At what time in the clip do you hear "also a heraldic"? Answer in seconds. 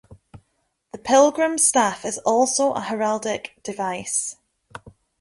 2.25-3.61